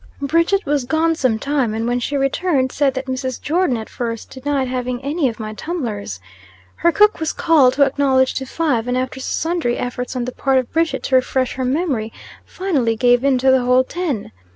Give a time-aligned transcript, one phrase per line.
[0.23, 3.39] Bridget was gone some time, and when she returned, said that Mrs.
[3.39, 6.19] Jordon at first denied having any of my tumblers.
[6.77, 10.57] Her cook was called, who acknowledged to five, and, after sundry efforts on the part
[10.57, 12.11] of Bridget to refresh her memory,
[12.47, 14.31] finally gave in to the whole ten.